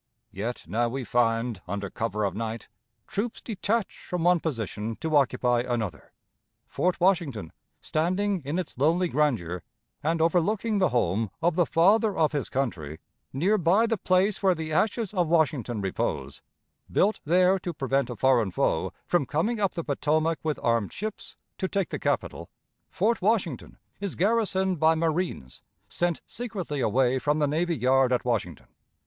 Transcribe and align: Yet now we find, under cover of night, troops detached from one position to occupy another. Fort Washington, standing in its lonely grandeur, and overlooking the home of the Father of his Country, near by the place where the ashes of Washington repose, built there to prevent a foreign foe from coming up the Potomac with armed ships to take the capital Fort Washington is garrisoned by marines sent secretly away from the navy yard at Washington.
Yet 0.31 0.63
now 0.67 0.89
we 0.89 1.03
find, 1.03 1.61
under 1.67 1.91
cover 1.91 2.23
of 2.23 2.33
night, 2.35 2.67
troops 3.05 3.39
detached 3.39 3.99
from 3.99 4.23
one 4.23 4.39
position 4.39 4.95
to 4.99 5.15
occupy 5.15 5.59
another. 5.61 6.11
Fort 6.65 6.99
Washington, 6.99 7.51
standing 7.81 8.41
in 8.43 8.57
its 8.57 8.75
lonely 8.79 9.07
grandeur, 9.09 9.61
and 10.01 10.19
overlooking 10.19 10.79
the 10.79 10.89
home 10.89 11.29
of 11.39 11.53
the 11.53 11.67
Father 11.67 12.17
of 12.17 12.31
his 12.31 12.49
Country, 12.49 12.97
near 13.31 13.59
by 13.59 13.85
the 13.85 13.95
place 13.95 14.41
where 14.41 14.55
the 14.55 14.71
ashes 14.73 15.13
of 15.13 15.27
Washington 15.27 15.81
repose, 15.81 16.41
built 16.91 17.19
there 17.23 17.59
to 17.59 17.71
prevent 17.71 18.09
a 18.09 18.15
foreign 18.15 18.49
foe 18.49 18.91
from 19.05 19.27
coming 19.27 19.59
up 19.59 19.75
the 19.75 19.83
Potomac 19.83 20.39
with 20.41 20.59
armed 20.63 20.91
ships 20.91 21.37
to 21.59 21.67
take 21.67 21.89
the 21.89 21.99
capital 21.99 22.49
Fort 22.89 23.21
Washington 23.21 23.77
is 23.99 24.15
garrisoned 24.15 24.79
by 24.79 24.95
marines 24.95 25.61
sent 25.89 26.21
secretly 26.25 26.79
away 26.79 27.19
from 27.19 27.37
the 27.37 27.47
navy 27.47 27.77
yard 27.77 28.11
at 28.11 28.25
Washington. 28.25 28.65